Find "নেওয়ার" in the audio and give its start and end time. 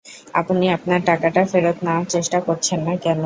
1.85-2.05